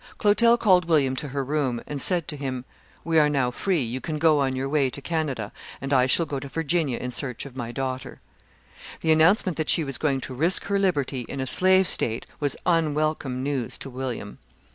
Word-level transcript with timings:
Clotel 0.17 0.57
called 0.57 0.85
William 0.85 1.15
to 1.17 1.27
her 1.27 1.43
room, 1.45 1.79
and 1.85 2.01
said 2.01 2.27
to 2.27 2.35
him, 2.35 2.65
"We 3.03 3.19
are 3.19 3.29
now 3.29 3.51
free, 3.51 3.83
you 3.83 4.01
can 4.01 4.17
go 4.17 4.39
on 4.39 4.55
your 4.55 4.67
way 4.67 4.89
to 4.89 4.99
Canada, 4.99 5.51
and 5.79 5.93
I 5.93 6.07
shall 6.07 6.25
go 6.25 6.39
to 6.39 6.47
Virginia 6.47 6.97
in 6.97 7.11
search 7.11 7.45
of 7.45 7.55
my 7.55 7.71
daughter." 7.71 8.19
The 9.01 9.11
announcement 9.11 9.57
that 9.57 9.69
she 9.69 9.83
was 9.83 9.99
going 9.99 10.19
to 10.21 10.33
risk 10.33 10.63
her 10.63 10.79
liberty 10.79 11.21
in 11.29 11.39
a 11.39 11.45
Slave 11.45 11.87
State 11.87 12.25
was 12.39 12.57
unwelcome 12.65 13.43
news 13.43 13.77
to 13.77 13.91
William. 13.91 14.39